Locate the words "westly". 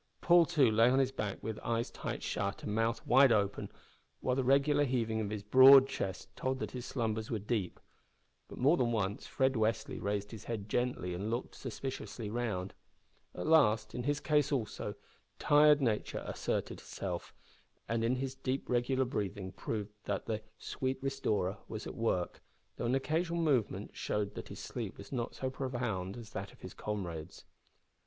9.53-9.99